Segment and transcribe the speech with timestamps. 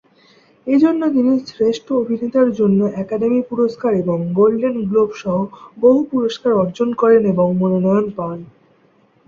[0.67, 5.37] এজন্য তিনি শ্রেষ্ঠ অভিনেতার জন্য একাডেমি পুরস্কার এবং গোল্ডেন গ্লোব সহ
[5.77, 8.37] বহু পুরস্কার অর্জন করেন এবং মনোনয়ন পান।